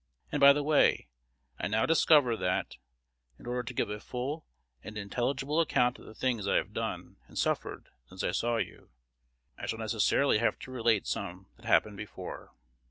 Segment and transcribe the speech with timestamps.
[0.31, 1.09] And, by the way,
[1.59, 2.77] I now discover, that,
[3.37, 4.47] in order to give a full
[4.83, 8.89] and inteligible account of the things I have done and suffered since I saw you,
[9.59, 12.51] I shall necessarily have to relate some that happened before.